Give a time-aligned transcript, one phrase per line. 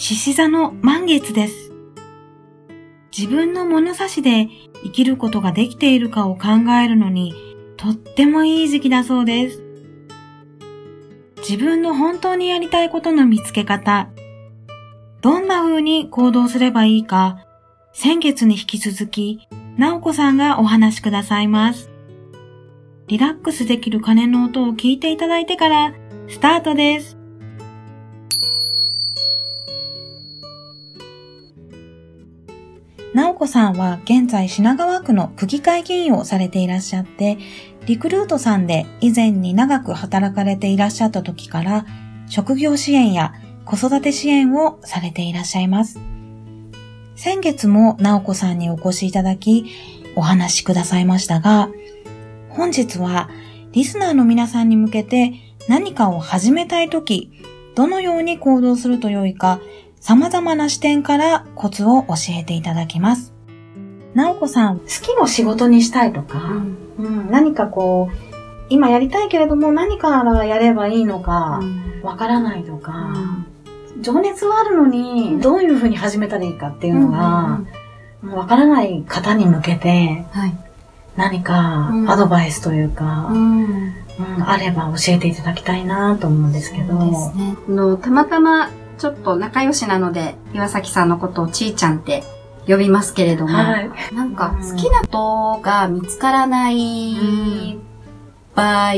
[0.00, 1.74] 獅子座の満月です。
[3.14, 4.48] 自分の物差しで
[4.82, 6.48] 生きることができているかを考
[6.82, 7.34] えるのに
[7.76, 9.62] とってもいい時期だそうです。
[11.46, 14.08] 自分の本当にやりたいことの見つけ方、
[15.20, 17.44] どんな風に行動すればいいか、
[17.92, 21.90] 先月に引き続き、なおこさんがお話しくださいます。
[23.06, 25.92] リラックスできる鐘の音を聞いていただいてから、
[26.26, 27.19] スタートです。
[33.12, 37.38] 直子さんは現在品川区の区議会議員をされていらっしゃって、
[37.86, 41.86] リクルートさんで以前に長く働かれていらっしゃった時から、
[42.28, 45.98] 職業支援や子育て支援をされていらっしゃいます。
[47.16, 49.66] 先月も直子さんにお越しいただき、
[50.16, 51.68] お話しくださいましたが、
[52.48, 53.28] 本日は
[53.72, 55.32] リスナーの皆さんに向けて
[55.68, 57.30] 何かを始めたい時、
[57.74, 59.60] どのように行動すると良いか、
[60.00, 63.34] 様々な視点からコツを教えていただきます。
[64.14, 66.38] なおこさん、好きを仕事にしたいとか、
[66.98, 68.16] うん、うん、何かこう、
[68.70, 71.60] 今やりたいけれども何からやればいいのか、
[72.02, 72.92] わからないとか、
[73.94, 77.60] うん、情熱はあるのに、どういうふうに始めたらいいかっていうのが、
[78.22, 80.56] わからない方に向けて、はい、
[81.16, 83.94] 何かアドバイスというか、うん。
[84.20, 86.98] うん、あれば教えていただきたいなと思うんですけど。
[86.98, 87.56] そうですね。
[87.68, 92.22] のたまたまちょっと仲良しなので、岩崎さんのことをちーちゃんって
[92.66, 97.78] 呼びますけれども、はい、なんか好きなことが見つからない
[98.54, 98.92] 場合、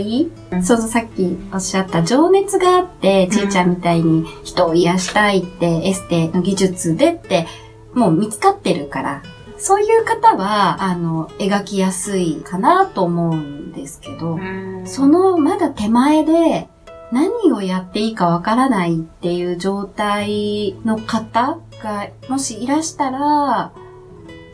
[0.51, 7.47] うん、そうそうさっきおっしゃった情熱があって、ちーちゃんみたいに人を癒したいって、エステの技術でって、
[7.95, 9.23] もう見つかってるから、
[9.57, 14.41] そういう方は、あの、描きやすいかなと思うんですけど、
[14.85, 16.69] そのまだ手前で、
[17.13, 23.73] 何をやっていいかわからないっていう状態の方がもしいらしたら、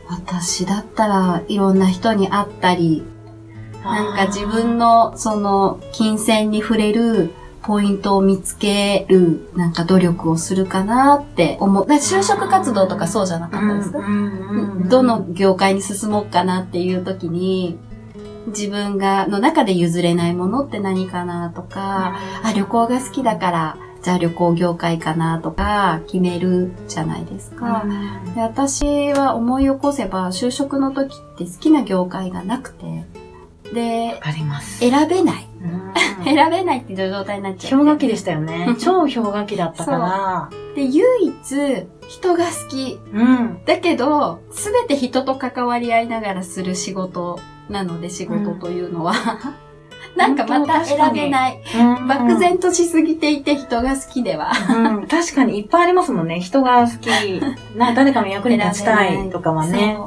[0.08, 3.04] 私だったらいろんな人に会ったり、
[3.84, 7.30] なんか自分のその金銭に触れる
[7.62, 11.86] ポイントを見つけるなんか努力をするかなって思う。
[11.86, 13.98] 就職活動とかそうじゃなかったですか？
[14.88, 17.78] どの業界に進もうかなっていう時に、
[18.48, 27.84] 自分が、の中で譲れないものって何かなとか、あ、旅行が好きだから、じゃあ旅行業界かなとか決めるじゃないですか。
[28.34, 33.04] で私は思い起こせば就職の時って好きな業界がなくて、
[33.72, 34.18] で、
[34.80, 35.46] 選べない。
[36.24, 37.78] 選べないっていう状態になっちゃう。
[37.78, 38.76] 氷河期でしたよね。
[38.80, 40.50] 超氷河期だったから。
[40.74, 42.98] で、唯一人が好き。
[43.12, 51.62] うん、だけど、すべて人と関わり合いながらする仕事なので仕事というのは、うん、なんかまた選べない。
[52.08, 55.06] 漠然としすぎていて人が好きでは、うん。
[55.06, 56.40] 確かにいっぱいありますもんね。
[56.40, 57.08] 人が好き。
[57.76, 59.98] な誰かの役に立ちたいとかはね。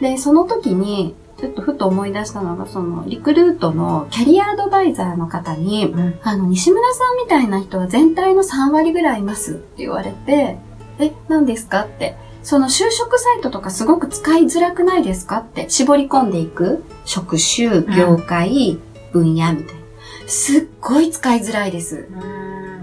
[0.00, 10.58] で、その時に、ちょっとふと思い出したのが、その、リクルートのキャリアアドバイザーの方に、うん、あの、西村さんみたいな人は全体の3割ぐらいいますって言われて、
[10.98, 12.14] え、何ですかって。
[12.42, 16.84] その就職サイトとかすごく使いづらくないですかって絞り込んでいく？
[17.04, 18.78] 職種、業界、
[19.12, 19.80] うん、分野みたいな。
[20.26, 22.08] すっごい使いづらいです。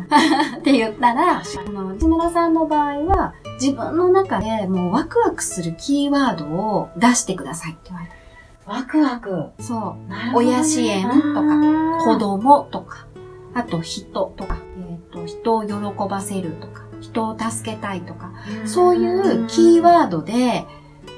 [0.59, 8.71] って言ったら、あの、内村さんの場合は、自分の中でもうワクワクするキーワードを出してくださいって言われた。
[8.71, 10.09] ワクワクそう。
[10.09, 13.07] ね、親支援とか、子供とか、
[13.53, 18.31] あと人とか、えっ、ー、と、人を喜ばせるとか、人を助けたいとか、
[18.65, 19.05] そうい
[19.43, 20.65] うキーワードで、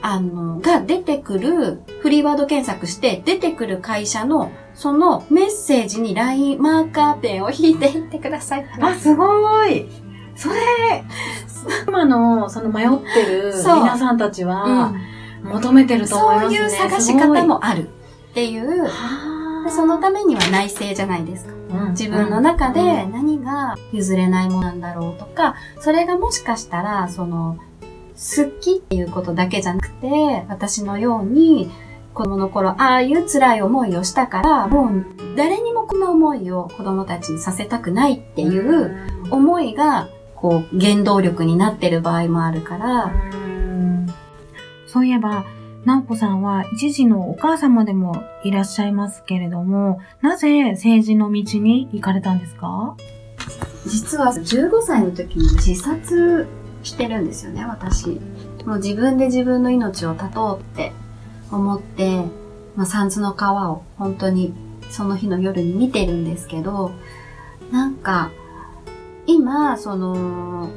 [0.01, 8.65] あの、が出てくる、フリーワード検索して出てくる会社の、そのメッセージに LINE マーカーペンを引いていってください。
[8.79, 9.87] あ、すごい。
[10.35, 10.55] それ、
[11.85, 14.93] 今のその迷ってる皆さんたちは、
[15.43, 16.57] 求めてると思いますね。
[16.57, 17.89] そういう探し方もある
[18.29, 18.87] っていう、
[19.69, 21.53] そのためには内省じゃないですか。
[21.91, 27.57] 自分の中で何が譲れないものなんだろうとか、それがもしかしたら、その、
[28.15, 31.71] 好きっていうことだけじゃなくて、私のように、
[32.13, 35.05] 子供の頃、ああいう辛い思いをしたから、もう
[35.37, 38.91] 誰にもこんな思いを子供たちにさせたくないっていう
[39.29, 43.11] 思いが、こう、原動力になってる場合もあるから。
[44.87, 45.45] そういえば、
[45.85, 52.95] 直子さんは一時のお母様でもいらっしゃいますけれども、なぜ政治の道に行かれたんですか？
[53.87, 56.47] 実は15歳の時に自殺
[56.83, 58.19] してるんですよね、私。
[58.65, 60.91] もう自分で自分の命を絶とうって
[61.51, 62.23] 思って、
[62.75, 64.53] まあ、三途の川を本当に
[64.89, 66.91] その日の夜に見てるんですけど、
[67.71, 68.31] なんか、
[69.27, 70.69] 今、その、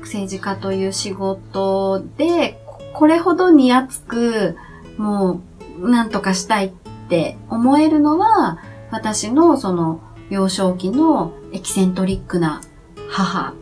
[0.00, 2.62] 政治家という仕事で、
[2.98, 4.56] これほどに熱く、
[4.96, 5.40] も
[5.80, 6.70] う、なんとかしたいっ
[7.08, 8.58] て思えるのは、
[8.90, 10.00] 私のその、
[10.30, 12.60] 幼少期のエキセントリックな
[13.08, 13.54] 母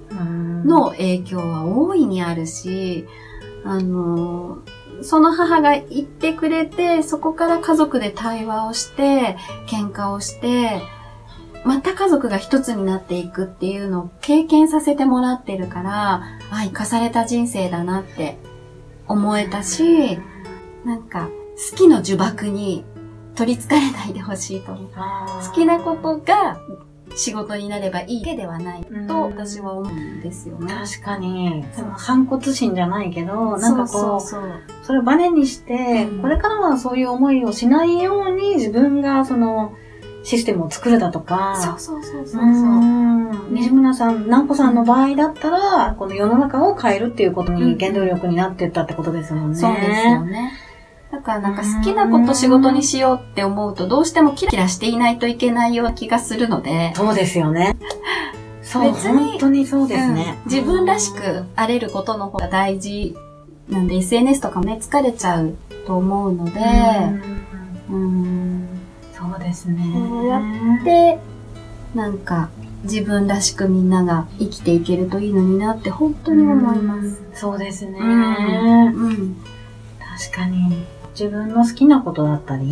[0.64, 3.04] の影響は大いにあるし、
[3.62, 4.60] あの、
[5.02, 9.36] その母が言ってくれて、そこから家族で対話をして、
[9.66, 10.80] 喧嘩をして、
[11.62, 18.38] また家族が一つになっていくっていうのを経験させてもらってるから、あ、生かされた人生だなって
[19.08, 20.18] 思えたし、
[20.84, 21.28] なんか、
[21.70, 22.84] 好きの呪縛に
[23.34, 24.90] 取り憑かれないでほしいと思う。
[24.92, 26.60] 好きなことが
[27.14, 30.72] 仕事になればいいけではないと私は思うんですよね。
[30.72, 31.64] 確かに。
[31.74, 34.42] その反骨心じゃないけど、なんかこう、そうそう
[34.82, 39.74] それをバネにして、うん、これからはそういう思いをしないように自分がその、
[40.26, 41.56] システムを作るだとか。
[41.56, 43.52] そうそうそうそうう。
[43.52, 49.56] 西村さん、南子さんの場合だったら、この世の中を変えるっていうことに原動力になってったってことですもんね。
[49.56, 50.52] そうですよね。
[51.12, 56.92] だからなんか好きなこと仕事にしようって思うとどうしてもキラキラしていないといけないような気がするので。
[56.96, 57.76] そうですよね。
[58.62, 63.16] そう、本当にそうですね、うん、自分らしくあれることの方が大事
[63.68, 65.54] なんで SNS とかもね、疲れちゃう
[65.86, 66.60] と思うので、
[67.88, 67.98] うん、そう
[69.46, 69.84] ですね。
[69.94, 71.18] こうやって、
[71.94, 72.50] なんか
[72.82, 77.08] 自分らしくみんなが生きていけるといいのになって本当に思います。
[77.08, 79.36] うそうですね、うん、うん。
[79.98, 80.84] 確かに。
[81.18, 82.66] 自分の好きなことだったり、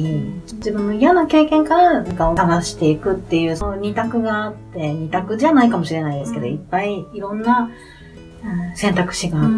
[0.56, 7.70] 自分の嫌な経験から何かを探していくっていう、その二択があって、二択じゃないかもしれないですけど、いっぱいいろんな、
[8.74, 9.48] 選択肢があって、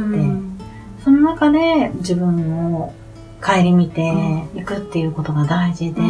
[1.03, 2.95] その中で自分を
[3.43, 4.13] 顧みて
[4.55, 6.03] いくっていうことが大事で、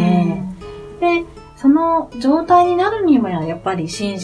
[1.00, 1.24] で、
[1.56, 4.14] その状態になるにはやっぱり心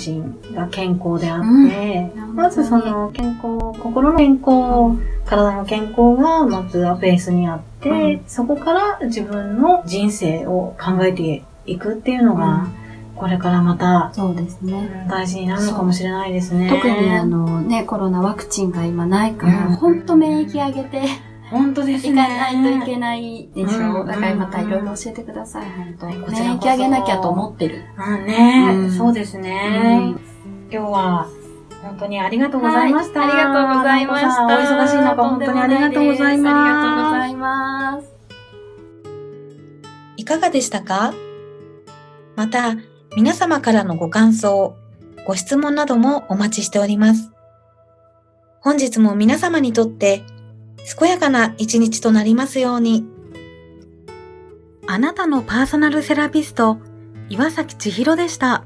[0.50, 12.66] 身が健康であって、うん、まずその健康、心の健康、体の健康がまずはベースにあって、うん、そこから自分の人生を考えていくっていうのが、
[13.16, 15.06] これからまた、そうですね。
[15.08, 16.68] 大事になるのかもしれないですね。
[16.68, 20.02] 特にあのね、コロナワクチンが今ないから、ほん。
[20.02, 21.02] と免疫上げて、
[21.52, 22.22] 本当ですね。
[22.22, 24.02] 行かないといけないでしょ。
[24.02, 27.84] うだからまたいろいろ教えてください、本当こちら免疫上げなきゃと思ってる。
[27.98, 30.14] うんね、そうですね。
[30.70, 31.28] 今日は、
[31.82, 33.24] 本当にありがとうございました。
[33.24, 34.46] ありがとうございました。
[34.46, 36.54] お忙しい中、本当にありがとうございます。
[36.54, 38.08] ありがとうございます。
[40.16, 41.12] いかがでしたか？
[42.36, 42.76] また、
[43.14, 44.74] 皆様からのご感想、
[45.26, 47.30] ご質問などもお待ちしております。
[48.60, 50.22] 本日も皆様にとって
[50.98, 53.06] 健やかな一日となりますように。
[54.86, 56.78] あなたのパーソナルセラピスト、
[57.28, 58.64] 岩崎千尋でした。